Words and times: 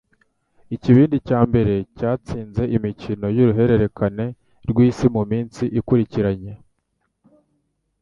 ikibindi 0.75 1.17
cya 1.27 1.39
mbere 1.49 1.73
cyatsinze 1.97 2.63
imikino 2.77 3.25
yuruhererekane 3.37 4.25
rwisi 4.69 5.05
muminsi 5.15 5.63
ikurikiranye 5.79 6.53